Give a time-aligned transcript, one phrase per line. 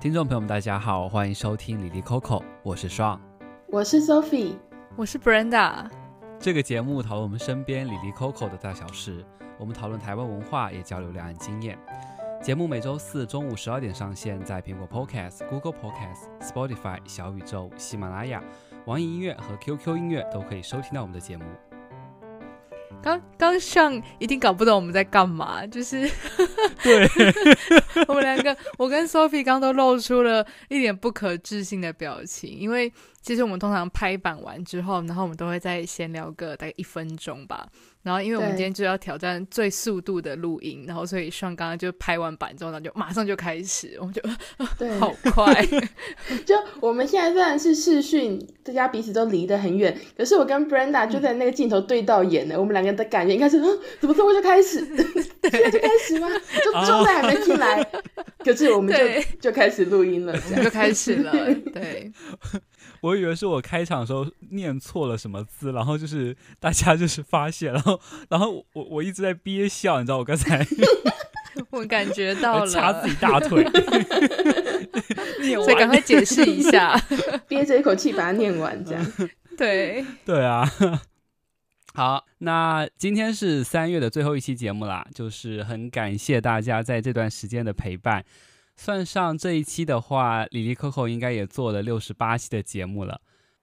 [0.00, 3.20] 听众朋友们，大家好，欢迎收听李丽 Coco，我是双，
[3.68, 4.54] 我是 Sophie，
[4.96, 5.90] 我是 Brenda。
[6.38, 9.22] 这个节目讨论我们身边李丽 Coco 的大小事，
[9.58, 11.78] 我们讨论台湾文化，也交流两岸经验。
[12.42, 18.42] 节目每周四中午十二点上线，在苹果 Podcast、Google Podcast、Spotify、小宇宙、喜马拉雅、
[18.86, 21.44] 网易音乐和 QQ 音乐都可以收听到我们的节目。
[23.02, 26.10] 刚刚上一定搞不懂我们在干嘛，就是
[26.82, 27.08] 对，
[28.06, 32.92] 我们两个，我跟 Sophie 刚都露出了一点不可置信的表情，因为
[33.22, 37.66] 其实我们通常拍板完之后，然后我们都会再闲聊个大概一分钟吧。
[38.02, 44.22] 然后，因为我们今天就要挑战最速度的录音，然后所以上刚刚就拍完板之后，然后就马上就开始，我们就
[44.78, 45.66] 对 好快。
[46.46, 53.60] 就我们现在虽然是视讯，大家彼此都离得很远，可是我跟 Brenda 就在那个镜头对到眼了，嗯、我们两个人的感觉应该是，
[54.00, 54.78] 怎么这么就开始？
[55.50, 56.28] 现在就开始吗？
[56.64, 57.82] 就状态还没进来，
[58.38, 58.98] 可是我们就
[59.40, 61.32] 就开始录音了，就开始了，
[61.74, 62.10] 对。
[63.00, 70.66] 我以为是我开场的时候念错了什么字，然后就是大家就是发现，然后然后我我一直在憋笑，你知道我刚才
[71.70, 73.64] 我感觉 到了，掐自己大腿，
[75.54, 77.00] 所以赶快解释一下，
[77.48, 79.12] 憋着一口气把它念完，这样
[79.56, 80.68] 对对啊。
[81.92, 88.24] 好，那今天是三月的最后一期节目啦，就是很感谢大家在这段时间的陪伴。
[88.80, 93.20] 算上这一期的话，李丽 Coco 应该也做了六十八期的节目了。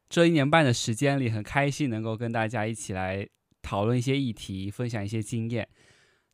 [0.08, 3.28] 这一年半的时间里，很开心能够跟大家一起来
[3.64, 5.68] 讨论一些议题，分享一些经验。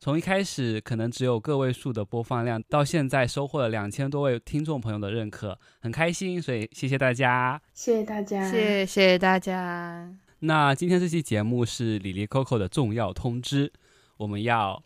[0.02, 6.42] 从一开始可能只有个位数的播放量，到现在收获了两千多位听众朋友的认可，很开心。
[6.42, 10.14] 所以谢谢大家，谢谢大家，谢谢大家。
[10.39, 13.72] 那今天这期节目是李丽 Coco 的重要通知，
[14.17, 14.84] 我们要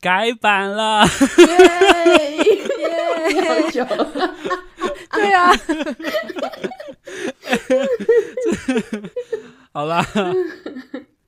[0.00, 1.06] 改版了。
[3.46, 3.84] 好久，
[5.12, 5.52] 对啊，
[9.72, 10.04] 好啦，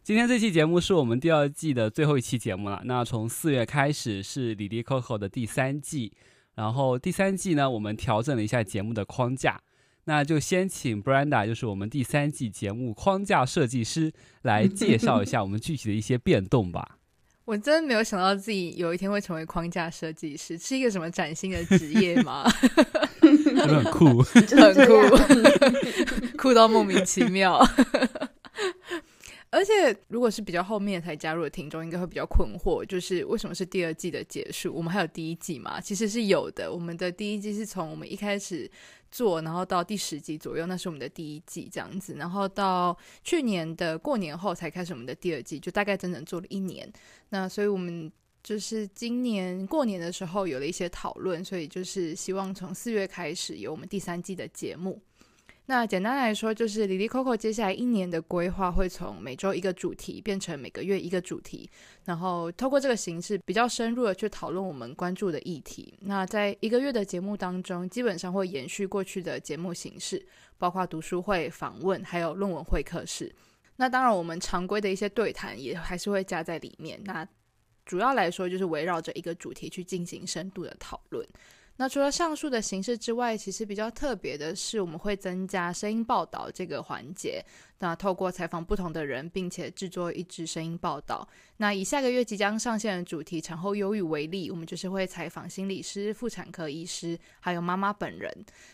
[0.03, 2.83] 今天这期节目是我们第二季的最后一期节目了。
[2.85, 6.13] 那从四月开始是李丽 Coco 的第三季，
[6.55, 9.61] 然后第三季呢，我们调整了一下节目的框架，
[10.05, 14.13] 那就先请 Brenda，就是我们第三季节目框架设计师，
[14.43, 16.99] 来介绍一下我们具体的一些变动吧。
[17.45, 22.49] 我真的没有想到自己有一天会成为框架设计师，是一个什么崭新的职业吗？
[23.21, 24.95] 很酷， 很酷，
[26.39, 27.61] 酷到莫名其妙。
[29.53, 34.73] 而且，如果是比较后面才加入的听众，应该会比较困惑，就是为什么是第二季的结束？
[34.75, 35.79] 我们还有第一季吗？
[35.79, 36.73] 其实是有的。
[36.73, 38.69] 我们的第一季是从我们一开始
[39.11, 42.15] 做，然后到第十集左右，那是我们的第一季这样子。
[42.15, 46.91] 然后到去年的过年后才开始我们的第二季，就大概整整做了一年。
[47.29, 48.11] 那所以我们
[48.43, 54.99] 就是今年过年的时候有了一些讨论，所以就是希望从四月开始有我们第三季的节目。
[55.67, 61.71] 那简单来说，就是哩哩扣扣接下来一年的规划会从每周一个主题变成每个月一个主题，
[62.05, 65.97] 然后透过这个形式比较深入的去讨论我们关注的议题。
[66.01, 70.27] 那在一个月的节目当中，基本上会延续过去的节目形式，
[70.59, 73.33] 包括读书会、访问，还有论文会客室。
[73.77, 77.01] 那当然，我们常规的一些对谈也还是会加在里面。
[77.05, 77.27] 那
[77.87, 81.27] 主要来说，就是围绕着一个主题去进行深度的讨论。
[81.83, 87.45] 那除了上述的形式之外，其实比较特别的是，我们会增加声音报道这个环节。
[87.81, 91.27] 那透过采访不同的人，并且制作一支声音报道。
[91.57, 98.33] 那以下个月即将上线的主题“产后忧郁”为例，我们就是会采访心理师、妇产科医师，还有妈妈本人，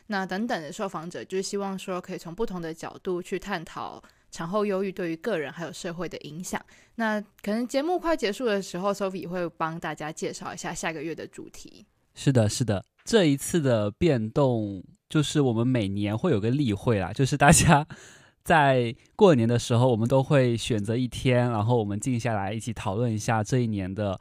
[0.09, 6.63] 那等等的受访者，就是希望说可以从不同的角度去探讨产后忧郁对于个人还有社会的影响。
[6.97, 11.87] 那可能节目快结束的时候，Sophie 会帮大家介绍一下下个月的主题。
[12.15, 12.85] 是的，是的。
[13.09, 17.87] 这一次的变动就是我们每年会有个例会啦， 就是大家
[18.45, 24.21] 在过年的时候，我们都会选择一天，然后我们静下来一起讨论一下这一年的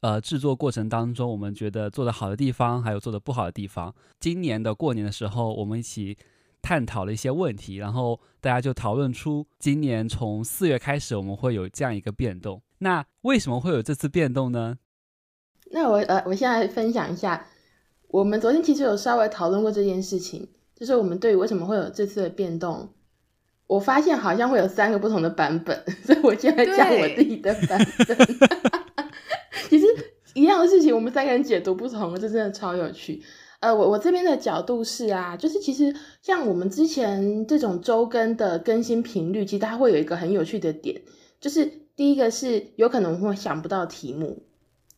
[0.00, 3.94] 呃制作过程当中，我们觉得做得好的地方，还有做得不好的地方。
[4.18, 6.16] 今年的过年的时候，我们一起
[6.62, 12.62] 探讨了一些问题，然后大家就讨论出今年从四月开始我们会有这样一个变动。
[12.78, 14.78] 那为什么会有这次变动呢？
[15.70, 17.46] 那我呃，我现在分享一下。
[18.12, 22.86] 我们昨天其实有稍微讨论过这件事情，就是我们对于为什么会有这次的变动，
[23.66, 28.18] 我发现好像会有三个不同的版本， 所以我现在讲我自己的版本。
[29.70, 29.86] 其实
[30.34, 33.22] 一样的事情，我们三个人解读不同，这真的超有趣。
[33.60, 41.00] 呃，我我这边的角度是啊，就是其实像我们之前这种周更的更新频率，其实它会有一个很有趣的点，
[41.40, 41.64] 就是
[41.96, 44.42] 第一个是有可能会想不到题目。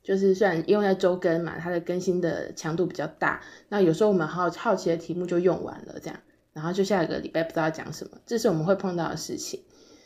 [0.04, 3.40] 就是虽然用在周更嘛，它的更新的强度比较大，
[3.70, 6.20] 那有时候我们好好奇的题目就用完了，这样，
[6.52, 9.62] 然后就下一个礼拜不知道要讲什么，这是我们会碰到的事情。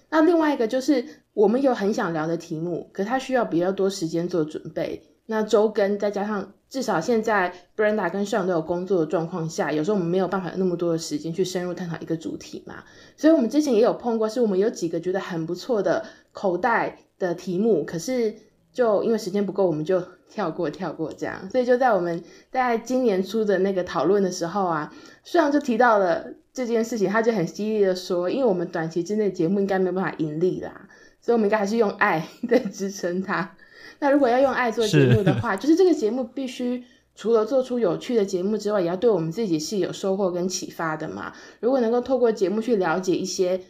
[0.09, 1.05] 那另外一个就是
[1.35, 5.03] 我们有很想聊的题目，可是它需要比较多时间做准备。
[5.27, 12.85] 那周更再加上至少现在 Brenda 跟 Sean 都有工作的状况下，有时候我们没有办法有那么多的时间去深入探讨一个主题嘛。
[13.17, 18.37] 所以我们之前也有碰过，是我们有几个觉得很不错的口袋的题目，可是。
[18.73, 24.93] 就因为时间不够，我们就跳过跳过这样，所以就在我们在今年初的那个讨论的时候啊，
[25.25, 30.89] 虽然就提到了这件事情，他就很犀利的说，因为我们短期之内节目应该没有办法盈利啦，
[31.21, 33.55] 所以我们应该还是用爱在支撑它。
[34.01, 36.85] 那如果要用爱做节目的话，是 就是这个节目必须
[37.17, 41.33] 除了做出有趣的节目之外，也要对我们自己是有收获跟启发的嘛。
[41.59, 43.61] 如果能够透过节目去了解一些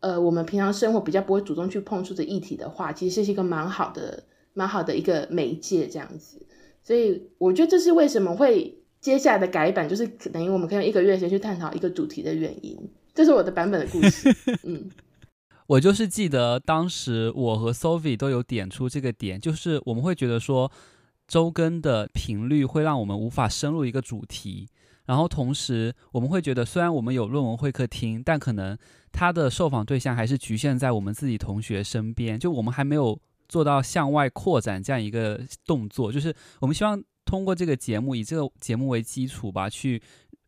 [0.00, 4.24] 呃我们平常生活比较不会主动去碰触的议题的话，其实是一个蛮好的。
[4.54, 6.44] 蛮好的一个媒介这样子，
[6.82, 12.76] 所以我觉得这是为什么会接下来的改版，就是等于我们可以用一个月先去探讨一个主题的原因。
[13.14, 14.34] 这是我的版本的故事。
[14.64, 14.90] 嗯，
[15.68, 20.72] 我就是记得当时我和 Sophie 都有点出这个点，就是我们会觉得说
[21.28, 24.66] 周更的频率会让我们无法深入一个主题，
[25.08, 28.78] 然后同时我们会觉得虽然我们有论文会客厅，但可能
[29.10, 33.20] 他的受访对象还是局限在我们自己同学身边，就我们还没有。
[33.50, 40.02] 做到向外扩展这样一个动作，就是我们希望通过这个节目，以这个节目为基础吧，去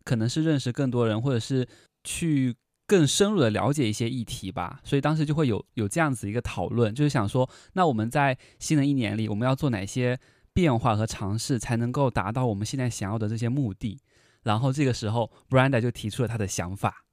[0.04, 1.66] 可能是认识更多人，或者是
[2.04, 2.54] 去
[2.86, 4.82] 更深入的了解一些议题吧。
[4.84, 10.20] 所以当时就会有有这样子一个讨论，就是想说，那我们在新的一年里，我们要做哪些
[10.52, 13.98] 变化和尝试，才能够达到我们现在想要的这些目的？
[14.42, 17.04] 然后这个时候，Brenda 就提出了他的想法。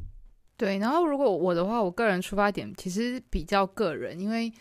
[0.55, 4.51] 对，然后如果我的话，我个人出发点其实比较个人，因为。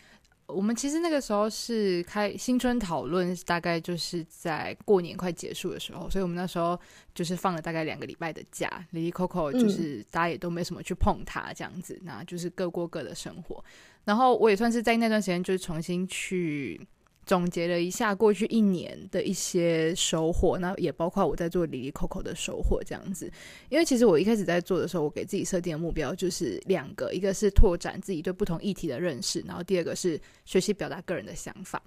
[0.49, 6.79] 我们其实那个时候是开新春讨论，大概就是在过年快结束的时候，所以我们那时候
[7.13, 8.87] 就是放了大概两个礼拜的假。
[8.93, 13.65] 离离 Coco 就是大家也都没什么去碰它这样子，嗯、那就是各过各的生活。
[14.05, 16.81] 然后我也算是在那段时间就是重新去。
[17.27, 23.31] 总结了一下过去一年的一些收获，那也包括我在做哩哩扣扣的收获这样子。
[23.69, 31.83] 因为其实我一开始在做的时候，我给自己设定的目标就是两个，一个是拓展自己对不同议题的认识，然后第二个是学习表达个人的想法。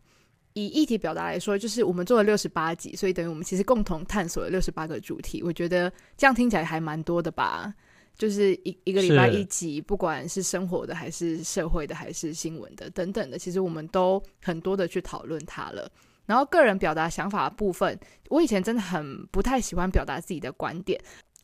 [0.54, 5.42] 以议题表达来说，就是我们做了六十八集，所以等于我们其实共同探索了六十八个主题。
[5.42, 7.74] 我觉得这样听起来还蛮多的吧。
[8.20, 15.90] 就是一一个礼拜一集，不管是生活的还是社会的还是新闻的等等的，其实我们都很多的去讨论它了。
[16.26, 21.00] 然后个人表达想法的部分，我以前真的很不太喜欢表达自己的观点，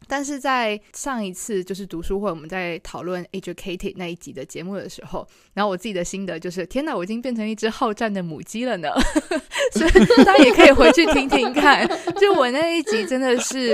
[0.06, 8.90] 但是在上一次就是读书会，我们在讨论 Educated 那一集的节目的时候，然后我自己的心得就是，天哪，我已经变成一只好战的母鸡了呢！
[9.72, 11.88] 所以大家也可以回去听听看，
[12.20, 13.74] 就我那一集真的是。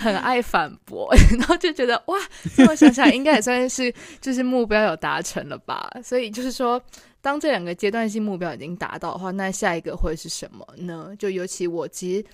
[0.00, 2.16] 很爱反驳， 然后就觉得哇，
[2.56, 5.90] 这么想想应该也算是就是目标有达成了吧。
[6.02, 6.82] 所以就是说，
[7.20, 11.14] 当这两个阶段性目标已经达到的话，那下一个会是什么呢？
[11.18, 12.24] 就尤其我其实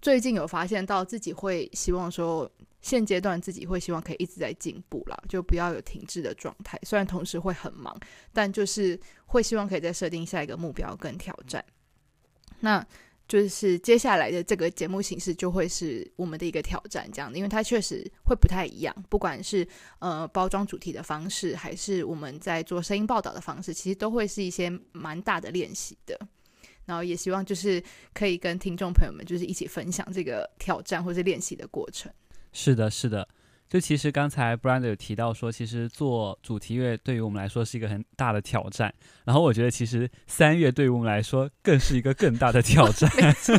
[0.00, 6.76] 最近有发现到自己会希望说，现阶段自己会希望可以一直在进步啦，就不要有停滞的状态。
[6.82, 7.96] 虽然同时会很忙，
[8.32, 11.64] 但就是会希望可以再设定下一个目标跟挑战。
[12.58, 12.84] 那。
[13.28, 19.66] 就是接下来的这个节目形式就会是我们的一个挑战，这样的，因为它确实会不太一样，不管是
[20.00, 26.18] 呃包装主题的方式，还是我们在做声音报道的方式，其实都会是一些蛮大的练习的。
[26.84, 32.12] 然后也希望就是可以跟听众朋友们就是一起分享这个挑战或是练习的过程。
[32.52, 33.26] 是的，是的。
[33.72, 38.92] 就其实刚才 Brenda 有提到说，其实做主题乐对于我们来说是一个很大的挑战。
[39.24, 43.10] 然后我觉得其实三月对于我们来说更是一个更大的挑战。
[43.16, 43.56] 没错。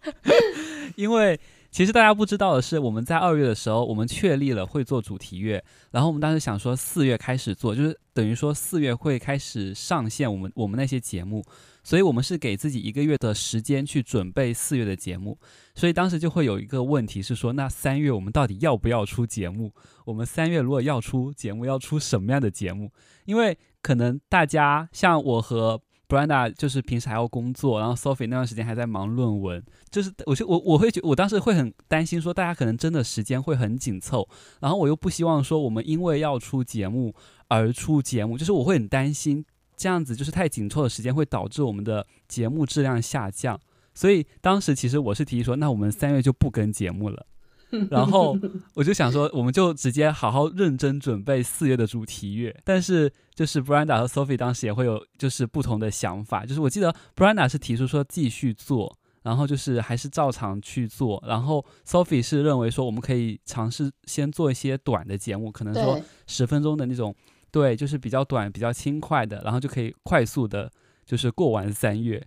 [0.96, 1.38] 因为
[1.76, 5.62] 其实大家不知道的是，我们在二月的时候，我们确立了会做主题乐。
[5.90, 11.44] 然后我们当时想说四月开始做，就是等于说四月会开始上线我们我们那些节目。
[11.84, 15.38] 所以我们是给自己一个月的时间去准备四月的节目，
[15.74, 19.70] 所以当时就会有一个问题是说，那三月我们到底要不要出节目？
[20.06, 22.90] 我们三月如果要出节目，要出什么样的节目？
[23.26, 25.78] 因为可能大家像我和
[26.08, 34.28] Brenda，就是平时还要工作，然后 Sophie 那段时间还在忙论文，就是我就我我会觉，我当时会很担心说，大家可能真的时间会很紧凑，
[34.60, 37.14] 然后我又不希望说我们因为要出节目
[37.48, 39.44] 而出节目，就是我会很担心。
[39.76, 43.60] 这样子就是太紧凑的时间会导致我们的节目质量下降，
[43.92, 47.26] 所以当时其实我是提议说，那我们三月就不跟节目了。
[47.90, 48.38] 然后
[48.74, 52.56] 我就想说，我们就直接好好认真准备四月的主题乐。
[52.64, 56.46] 但是就是 Brenda 和 Sophie 当时也会有就是不同的想法。
[56.46, 61.22] 就是我记得 Brenda 是提出说继续做，然后就是还是照常去做。
[61.26, 67.14] 然后 Sophie 是认为说我们可以尝试先做一些短的节目，可能说十分钟的那种，
[67.50, 70.70] 对，对，就是比较短、比较轻快的，然后就可以快速的，
[71.04, 72.24] 就是过完三月。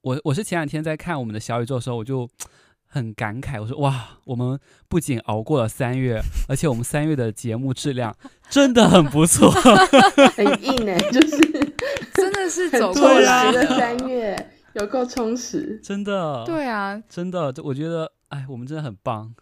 [0.00, 2.26] 我我是前两天在看我们的小宇宙的时候，我就。
[2.88, 8.16] 很感慨，我说哇，我们不仅熬过了三月， 而且我们三月的节目质量
[8.48, 9.50] 真的很不错，
[10.36, 11.36] 很硬哎，就是
[12.14, 13.66] 真的是走过来的。
[13.78, 19.34] 三月，有够充实，真的，对啊，真的，我觉得哎，我们真的很棒。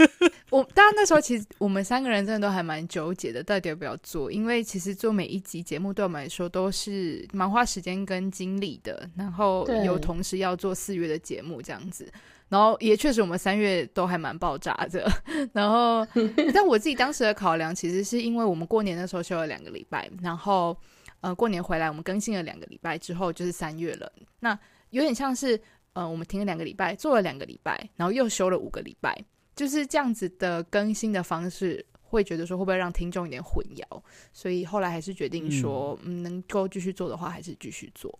[0.50, 4.30] 我当然那时候其实我们三个人真的都还蛮纠结的，到底要不要做？
[4.30, 12.06] 因为其实做每一集节目对我们来说都是蛮花时间跟精力的，然后有同时要做四月的节目这样子。
[12.50, 15.10] 然后也确实，我们三月都还蛮爆炸的。
[15.52, 16.06] 然后，
[16.52, 20.76] 但我自己当时的考量，其实是因为我们过年的时候休了两个礼拜，然后
[21.20, 24.12] 呃，过年回来我们更新了两个礼拜之后，就是三月了。
[24.38, 24.56] 那
[24.90, 25.60] 有点像是
[25.94, 29.16] 呃，我们停了两个礼拜，做了两个礼拜，然后又休了五个礼拜，
[29.56, 34.02] 就是这样子的更新的方式，会觉得说会不会让听众有点混淆？
[34.32, 38.16] 所以后来还是决定说，嗯，嗯，能够继续做的话，还是继续做。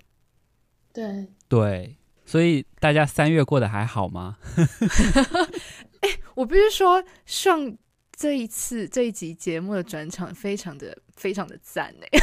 [0.92, 1.96] 对对。
[2.26, 4.38] 所以大家三月过得还好吗？
[6.00, 7.76] 哎、欸，我必须说，上
[8.16, 12.08] 这一次这一集节目的转场非常的非常的赞哎。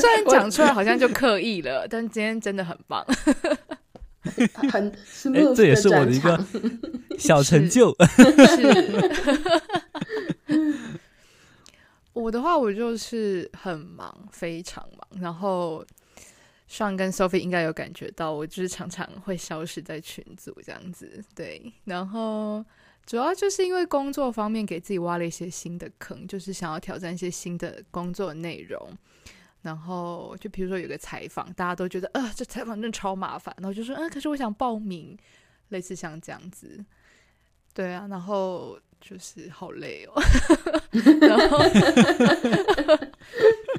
[0.00, 3.04] 虽然讲出来好像就刻意了，但今天真的很棒，
[4.70, 4.92] 很
[5.54, 6.44] 这也是我的一个
[7.18, 7.94] 小成就。
[7.98, 8.06] 是，
[12.12, 15.84] 我的话，我就是很忙，非常忙，然后。
[16.72, 21.60] Sean 跟 Sophie 应该有感觉到，我就是常常会消失在群组这样子，对。
[21.82, 22.64] 然后
[23.10, 28.88] 主要就是因为工作方面给自己挖了一些新的坑，就是想要挑战一些新的工作内容。
[29.62, 35.18] 然后就比如说有个采访，大家都觉得啊、呃，这采访真的超麻烦，然后就说嗯、呃，可是我想报名，
[35.70, 36.84] 类似像这样子，
[37.74, 38.06] 对啊。
[38.08, 40.22] 然后就是好累哦。
[41.20, 41.58] 然后。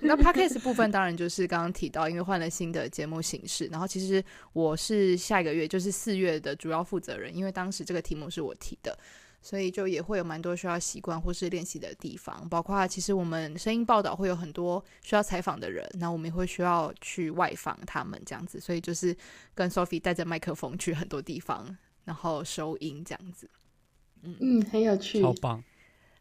[0.03, 4.21] 那 Podcast 部分当然就是刚刚提到，因为换了新的节目形式，然后其实
[4.51, 8.97] 我是下一个月就是四月的主要负责人，因为当时这个题目是我提的，
[9.41, 19.15] 所以就也会有蛮多需要习惯或是练习的地方，包括其实我们声音报道会有很多需要采访的人，那我们也会需要去外访他们这样子，所以就是
[19.55, 23.49] 跟 Sophie 带着麦克风去很多地方，然后收音这样子，
[24.21, 25.63] 嗯嗯，很有趣，超棒。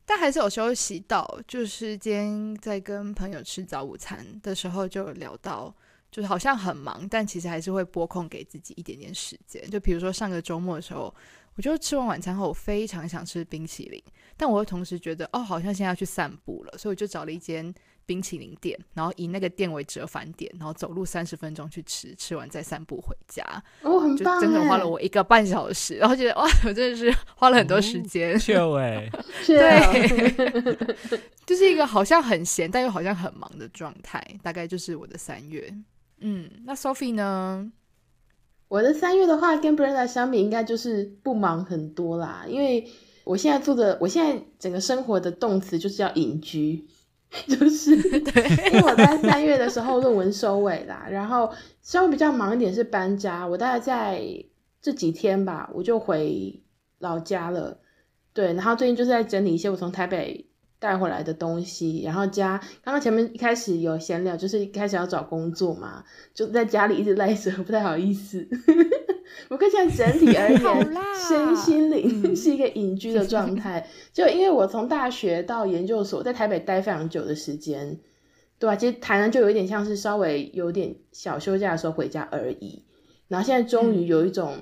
[0.07, 5.73] 但还是有休息到，就是今天在跟朋友吃早午餐的时候，就聊到，
[6.11, 9.71] 就是好像很忙，但其实还是会拨空给自己一点点时间。
[9.71, 11.15] 就比如说上个周末的时候，
[11.61, 14.03] 我就吃完晚餐后，我非常想吃冰淇淋，
[14.35, 17.73] 但我又同时觉得，哦，好像现在要去散步了，所以我就找了一间。
[18.07, 23.45] 冰淇淋店，然后以那个店为折返点，然后走路三十分钟去吃，吃完再散步回家。
[23.83, 24.41] 哦，很棒！
[24.41, 28.37] 就整整花了我一个半小时，然后觉得哇，我真的是 花了很多时间。
[28.37, 29.09] 秀哎，
[29.47, 30.91] 对，
[31.47, 34.21] 就是一个好像很闲，但又好像很忙的状态。
[34.43, 35.73] 大概就是我的三月。
[36.19, 37.71] 嗯，那 Sophie 呢？
[38.71, 42.45] 我的三月的话，跟 Brenda 相比，应该就是不忙很多啦。
[42.49, 42.87] 因为
[43.25, 46.87] 我现在做的，我现在整个生活的动词就是要隐居。
[47.49, 54.21] 就是 对， 因为我在三月的时候论文收尾啦，然后稍微比较忙一点是搬家，我大概在
[54.81, 56.61] 这几天吧，我就回
[56.99, 57.79] 老家了。
[58.33, 60.50] 对，然后最近就是在整理一些我从台北
[60.81, 66.03] 带回来的东西，然后加刚刚前面一开始有闲聊，就是一开始要找工作嘛，
[66.35, 68.49] 就在家里一直赖着，不太好意思。
[69.49, 70.61] 我看现在整体而言，
[71.29, 73.87] 身心灵是一个隐居的状态。
[74.13, 78.01] 就因为我从大学到研究所，在台北待非常久的时间，
[78.59, 78.75] 对吧？
[78.75, 82.85] 其实台南就有一点像是稍微有点小休假的时候回家而已。
[83.29, 84.57] 然后现在终于有一种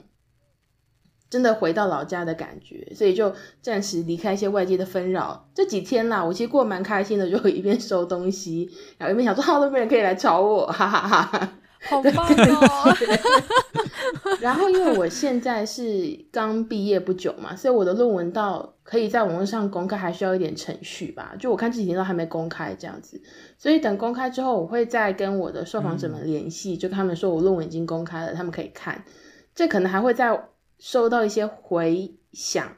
[1.31, 5.49] 真的回到老家的感觉，所以就暂时离开一些外界的纷扰。
[5.55, 11.53] 这几天啦，我其实过得蛮开心的，就一边收东西，然后一边想说， 好多人可以来找我，哈哈哈哈。
[11.81, 12.93] 好棒哦！
[14.43, 21.37] 然后，因为我现在是刚毕业不久嘛，所以我的论文到可以在网络上公开，还需要一点程序吧。
[21.39, 23.23] 就我看这几天都还没公开这样子，
[23.57, 29.05] 所以等公开之后，我会再跟我的受访者们联系，嗯、就跟他们说我论文已经公开了，他们可以看。
[29.55, 30.37] 这可能还会再
[30.79, 32.77] 收到一些回响，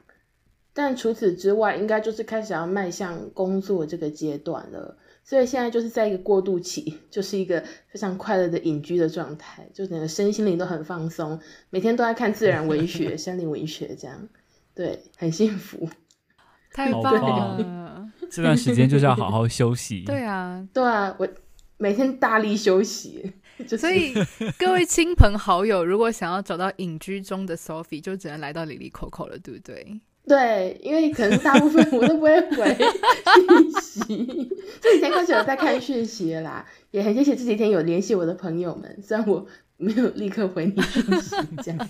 [0.73, 4.97] 但除此之外，应该就是开始要迈向工作这个阶段了。
[5.23, 11.39] 所以现在就是在一个过渡期， 就是一个非常快乐的隐居的状态，就整个身心灵都很放松，
[11.69, 14.27] 每天都在看自然文学、 森林文学这样。
[14.73, 15.87] 对，很幸福。
[16.73, 18.09] 太棒了！
[18.31, 20.03] 这段时间就是要好好休息。
[20.05, 21.27] 对啊，对啊，我
[21.77, 23.33] 每天大力休息。
[23.63, 24.13] 就是、所以
[24.57, 29.99] 各位亲朋好友，如果想要找到隐居中的 Sophie，就只能来到李丽 coco 了，对不对？
[30.27, 34.49] 对，因为可能大部分我都不会回讯息。
[34.79, 39.45] 这几天开始有在看讯息了啦，也很谢谢这几天有联系我的朋友们，虽然我
[39.77, 41.89] 没有立刻回你讯息，这样。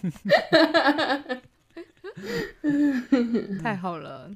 [3.62, 4.32] 太好了。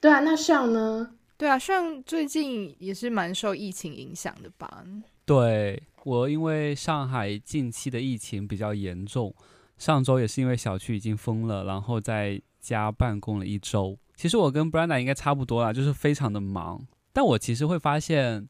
[0.00, 1.10] 对啊，那上呢？
[1.36, 4.84] 对啊，上最近也是蛮受疫情影响的吧？
[5.24, 9.34] 对，我因为上海近期的疫情比较严重，
[9.76, 13.98] 上周也是因为小区已经封了，然后在家办公了一周。
[14.16, 16.86] 其实我跟 Brenda 应该差不多啦，就是非常的忙。
[17.12, 18.48] 但我其实会发现，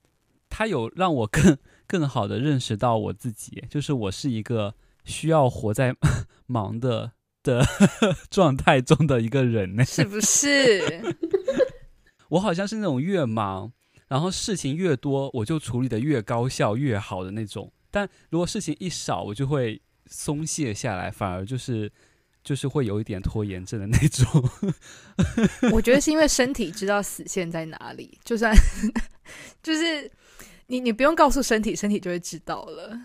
[0.49, 4.75] 他有让我更更好的认识到我自己，就是我是一个
[5.05, 5.95] 需要活在
[6.47, 7.13] 忙的
[7.43, 7.65] 的
[8.31, 11.17] 状态中的一个人呢，是不是？
[12.31, 13.73] 我好像是那种越忙，
[14.09, 17.71] 然后事情越多，我就处理的越高效越好的那种。
[17.91, 21.91] 但如果事情一少，我就会松懈下来，反而就是
[22.43, 24.51] 就是会有一点拖延症的那种。
[25.73, 28.55] 我觉得是因为身体知道死线在哪里，就算
[29.63, 30.11] 就是
[30.67, 32.99] 你你不用告诉身体，身体就会知道了。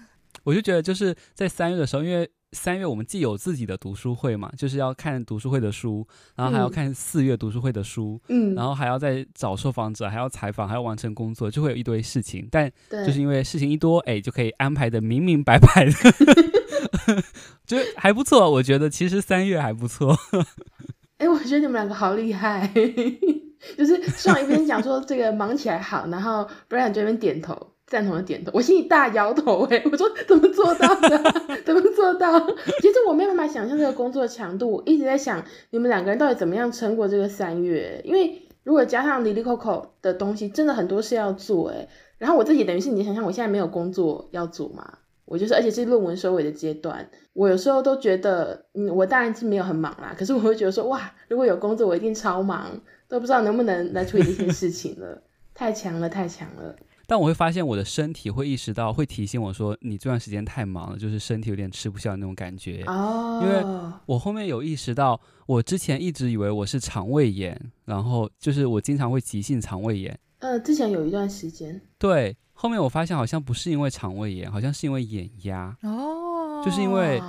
[0.44, 2.30] 我就觉得就是在三月的时候，因为。
[2.54, 12.48] 三月我们既有自己的读书会嘛，就是要看读书会的书，然后还要看四月读书会的书，嗯，然后还要再找受访者，还要采访，还要完成工作，就会有一堆事情。
[12.52, 15.92] 但就是因为事情一多，哎，就可以安排的明明白白的，
[17.66, 18.50] 就还不错。
[18.50, 20.16] 我觉得其实三月还不错。
[21.18, 22.72] 哎，我觉得你们两个好厉害，
[23.78, 27.70] 就是上一边讲说这个忙起来好，然后 Brenda 这边点头。
[27.94, 31.32] 赞同的点头，我心里大摇头哎， 我说怎么做到的？
[31.64, 32.40] 怎么做到？
[32.82, 38.02] 其实我没有办法想象这个工作强度，我一直在想你们两个人到底怎么样撑过这个三月？
[38.04, 41.88] 因为如果加上哩哩扣扣的东西，真的很多事要做哎。
[42.18, 55.22] 然后我自己等于是你想想，我现在没有工作要做嘛，我就是而且是论文收尾的阶段，我有时候都觉得，嗯，我当然是没有很忙啦，可是我会觉得说，哇，如果有工作，我一定超忙，都不知道能不能来处理这些事情了，
[55.54, 56.76] 太强了，太强了。
[57.06, 62.84] 但我会发现我的身体会意识到，会提醒我说，你这段时间太忙了，就是身体有点吃不消那种感觉。
[62.88, 63.42] 哦。
[63.44, 70.18] 因为我后面有意识到，我之前一直以为我是肠胃炎，然后就是我经常会急性肠胃炎。
[70.40, 71.80] 呃，之前有一段时间。
[71.98, 75.76] 对，后面我发现好像不是因为肠胃炎，好像是因为眼压。
[75.84, 76.62] 哦。
[76.64, 77.22] 就是因为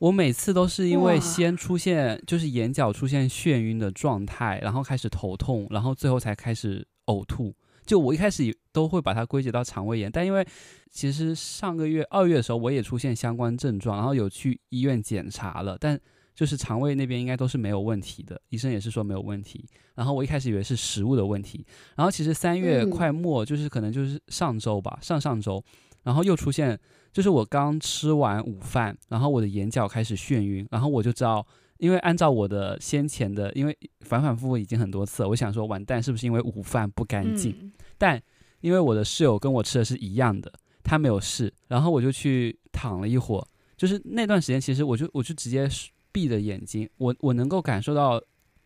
[0.00, 7.54] 我每次都是因为先出现，就是眼角出现眩晕的状态，然后开始头痛，然后最后才开始呕吐。
[7.84, 10.46] 就我一开始都会把它归结到肠胃炎，但因为
[10.90, 15.98] 其实上个月二月的时候我也出现相关症状，然后有去医院检查了，但
[16.34, 19.64] 就是肠胃那边应该都是没有问题的，医生也是说没有问题。
[19.94, 21.64] 然后我一开始以为是食物的问题，
[21.96, 25.62] 然后其实三月快末就是可能就是上周吧，上上周，
[26.02, 26.78] 然后又出现，
[27.12, 31.46] 就是我刚吃完午饭，然后我的眼角开始眩晕，然后我就知道。
[31.78, 37.54] 因为按照我的先前的，因为反反复复已经很多次了，我想说完蛋是不是因为午饭不干净？
[37.60, 38.20] 嗯、但
[38.60, 43.46] 因为我的室友跟我吃的是一样的，他没有事，然后我就去躺了一会儿。
[43.76, 45.68] 就是那段时间，其实我就我就直接
[46.12, 48.22] 闭着眼睛，我我能够感受到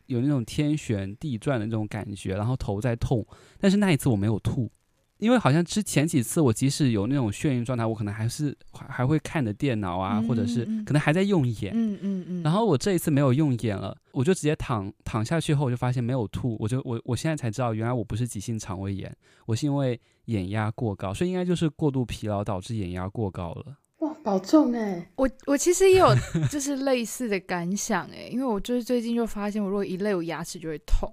[0.06, 3.26] 有那种天旋地转的那种感觉，然后头在痛，
[3.58, 4.70] 但是那一次我没有吐。
[5.18, 11.72] 因为好像之前几次，我即使有那种眩晕状态，我可能还是还还会看着电脑啊，或者是可能还在用眼。
[11.74, 12.42] 嗯嗯嗯。
[12.42, 19.12] 然后我这一次没有用眼了，我就直接躺躺下去后，我就发现没有吐，我就我我现在才知道，原来我不是急性肠胃炎，
[19.46, 23.76] 我是因为眼压过高，所以应该就是过度疲劳导致眼压过高了。
[23.98, 25.10] 哇，保重哎！
[25.16, 26.14] 我我其实也有
[26.48, 31.12] 就是类似的感想哎，因为我就是最近就发现，我如果一累，我牙齿就会痛，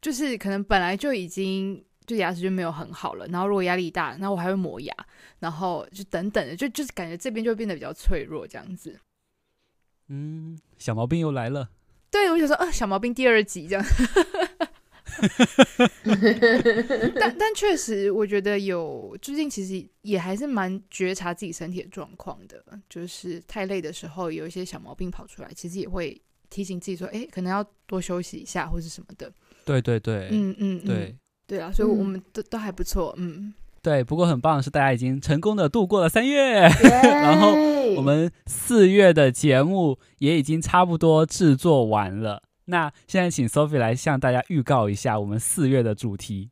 [0.00, 1.84] 就是可能本来就已经。
[2.06, 4.94] 就牙齿就没有很好了，然后如果压力大，然后我还会磨牙，
[5.38, 8.98] 然后就等等的，就就是感觉这边就变得比较脆弱这样子。
[10.08, 11.70] 嗯，小毛病又来了。
[12.10, 13.84] 对，我想说啊，小毛病第二集这样。
[17.18, 29.32] 但但确实，我觉得有最近其实也还是蛮觉察自己身体的状况的，就是太累的时候有一些小毛病跑出来，其实也会提醒自己说，哎，可能要多休息一下或是什么的。
[29.64, 31.16] 对对对，嗯嗯，嗯对。
[31.46, 33.52] 对啊，所以我们都、嗯、都还不错，嗯，
[33.82, 34.02] 对。
[34.02, 37.54] 不过很棒的是，大家已经成功的度过了三月， 然后
[37.96, 42.42] 我 们四月的节目也已经差不多制作完了。
[42.66, 46.50] 那现在请 Sophie 来向大家预告一下我们四月的主题。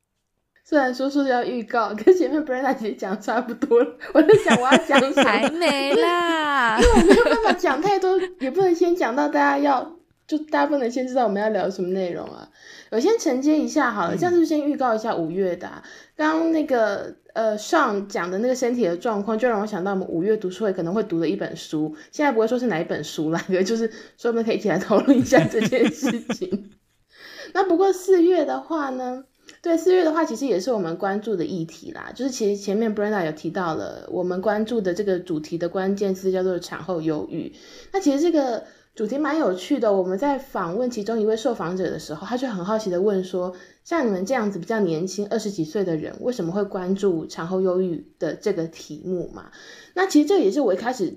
[0.65, 3.97] 虽然说说要预告，跟前面 Brenda 姐讲差不多了。
[4.13, 9.97] 我在想我要讲什么，还没啦， 因为我没有办法讲太多，也不能先讲到大家要。
[10.27, 12.49] 就大家不能先知道我们要聊什么内容啊。
[12.91, 15.83] 我先承接一下好了，这样是不是先预告一下五月的啊？
[16.17, 21.95] 刚刚那个呃上讲的那个身体的状况，就让我想到我们五月读书会可能会读的一本书。
[22.11, 26.71] 现在不会说是哪一本书啦， 就是说我们可以一起来讨论一下这件事情。
[27.55, 29.25] 那不过四月的话呢？
[29.63, 32.13] 对，四月的话，其实也是我们关注的议题啦。
[32.15, 37.53] 就是其实前面 Brenda 有提到了，我们关注的这个主题的关键词叫做产后忧郁。
[37.93, 38.65] 那其实这个
[39.01, 39.91] 主题蛮有趣的。
[39.91, 49.53] 我们在访问其中一位受访者的时候，他就很好奇的问说：像你们这样子比较年轻，二十几岁的人，为什么会关注产后忧郁的这个题目嘛？
[49.95, 51.17] 那其实这也是我一开始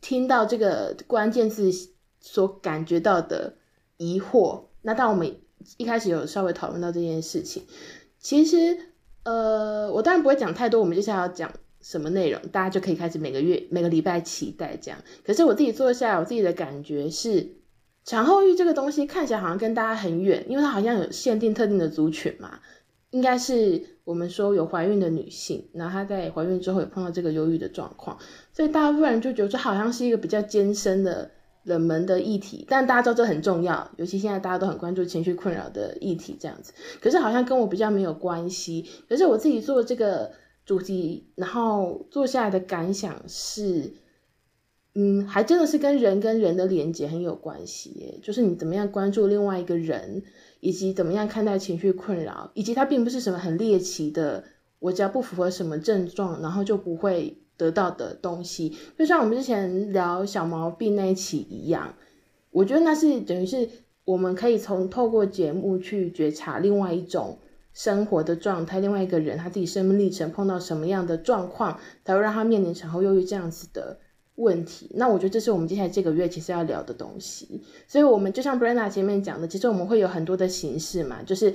[0.00, 1.68] 听到这个关键字
[2.20, 3.56] 所感觉到的
[3.96, 4.60] 疑惑。
[4.82, 5.36] 那当我们
[5.78, 7.64] 一开始有稍微讨论到这件事情，
[8.20, 8.78] 其实，
[9.24, 11.50] 呃，我当然不会讲太多，我们接下来要讲
[11.88, 14.98] 什么内容，大家就可以开始每个月、每个礼拜期待这样。
[15.24, 17.58] 可是我自己做下来，我自己的感觉是，
[18.04, 22.58] 产后抑郁这个东西看起来好像跟大家很远，因为它好像有限定特定的族群嘛，
[23.10, 28.18] 应该是我们说有怀孕的女性，然后她在怀孕之后有碰到这个忧郁的状况，
[28.52, 31.30] 所以大部分人就觉得这好像是一个比较艰深的。
[31.66, 36.72] 冷门的议题，但大家知道这很重要，尤其现在大家都很关注情绪困扰的议题，这样子。
[37.00, 38.88] 可是好像跟我比较没有关系。
[39.08, 40.30] 可是我自己做这个
[40.66, 43.94] 主题，然后做下来的感想是，
[44.94, 48.18] 嗯，还真的是跟人跟人的连接很有关系耶。
[48.22, 50.22] 就是你怎么样关注另外一个人，
[50.60, 54.44] 以及怎么样看待情绪困扰，以及它并不是什么很猎奇的，
[54.80, 57.38] 我只要不符合什么症状，然后就不会。
[57.58, 61.94] 得到的东西，就像我们之前聊小毛病那一期一样，
[62.50, 63.66] 我觉得那是等于是
[64.04, 67.38] 我们可以从透过节目去觉察另外一种
[67.76, 73.98] 生活的状态，另外一个人他自己生命历程碰到什么样的状况，才会让他面临产后忧郁这样子的
[74.36, 74.90] 问题。
[74.94, 77.62] 那我觉得这是我们接下来这个月其实要聊的东西。
[77.86, 81.52] 所以，我们就像 Brenda 前面讲的，其实我们会有很多的形式嘛，就是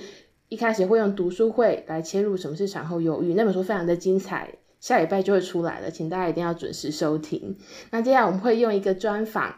[0.47, 4.53] 一开始会用读书会来切入什么是产后忧郁，那本书非常的精彩。
[4.79, 7.57] 下礼拜就会出来了，请大家一定要准时收听。
[7.89, 9.55] 那接下来我们会用一个专访，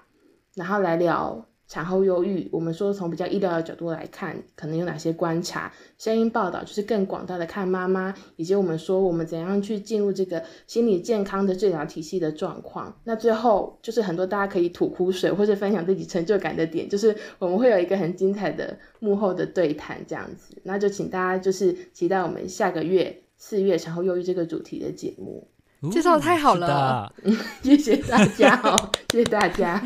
[0.56, 2.48] 然后来聊产后忧郁。
[2.52, 5.74] 我们说从比较医疗的角度来看，可能有哪些观察？
[5.98, 12.96] 声音报道就是更广大的看妈妈，以及我们说我们怎样去进入这个心理健康的治疗体系的状况。
[13.06, 20.56] 那最后就是很多大家可以吐苦水或者分享自己成就感的点，就是我们会有一个很精彩的幕后的对谈这样子。
[20.62, 23.22] 那就请大家就是期待我们下个月。
[23.36, 25.50] 四月产后忧郁这个主题的节目，
[25.92, 27.12] 介绍的太好了，
[27.62, 29.82] 谢谢大家哦， 谢谢大家，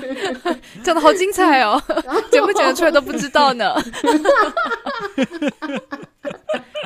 [0.82, 1.82] 讲的好精彩哦，
[2.30, 3.74] 剪不剪得出来都不知道呢，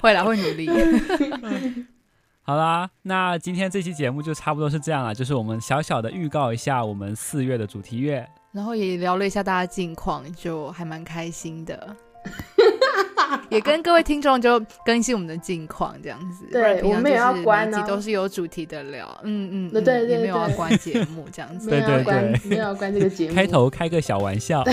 [0.03, 0.71] 会啦，会努力。
[2.43, 11.97] 好啦，那今天这期节目就差不多是这样了，就是我们小小的预告一下我们四月的主题月，然后也聊了一下大家近况，就还蛮开心的。
[13.49, 16.47] 也跟各位听众就更新我们的近况，这样子。
[16.51, 19.07] 对，我们也要关呢，都是有主题的聊。
[19.25, 21.69] 嗯嗯，对对对，也没有要关节目这样子。
[21.71, 23.35] 对对对，没有要关这个节目。
[23.41, 24.65] 开头开个小玩笑，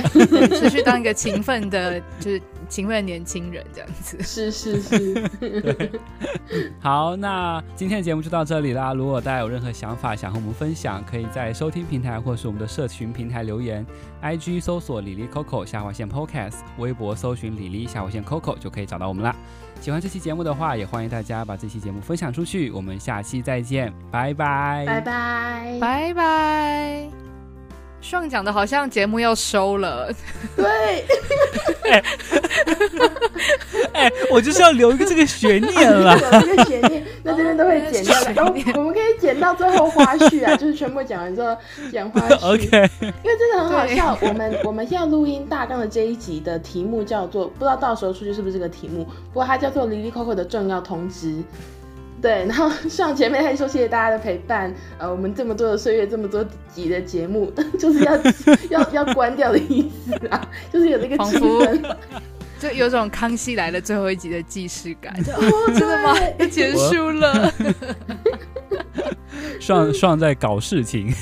[0.52, 4.21] 持续当一个勤奋的，就是勤奋的年轻人这样子。
[4.21, 5.99] 是是是。
[6.80, 8.93] 好，那今天的节目就到这里啦。
[8.93, 13.86] 如果大家有任何想法想和我们分享，可以在收听平台或是我们的社群平台留言。
[14.21, 19.36] IG 搜索李丽 Coco 下划线 Podcast，微博搜寻李丽下划线 Coco 就可以找到我们啦。
[19.80, 22.71] 喜欢这期节目的话，也欢迎大家把这期节目分享出去。
[22.71, 27.27] 我们下期再见，拜拜，拜拜，拜拜。
[28.01, 30.12] 上讲的好像节目要收了，
[30.55, 31.05] 对。
[33.93, 41.57] 哎、欸，我就是要留一个这个悬念了，留一个悬念，那这边都会剪掉来， 然后我们可以剪到最后花絮啊， 就是全部讲完之后
[41.91, 42.53] 剪花絮。
[42.53, 44.17] OK，因为真的很好笑。
[44.21, 51.27] 我们我们现在录音大纲的这一集的题目叫做，不知道到时候出去是不是这个题目，不过它叫做《哩哩扣扣的重要通知》。
[52.21, 58.17] 对，然后上前面还说谢谢大家的陪伴，呃，我们这么多的岁月，这么多集的节目， 就是要
[58.82, 61.95] 要要关掉的意思啊，就是有那个气氛，
[62.60, 65.13] 就有种康熙来了最后一集的既视感。
[65.27, 66.15] 哦，真的吗？
[66.39, 67.53] 要结束了，
[69.60, 71.13] 上上在搞事情。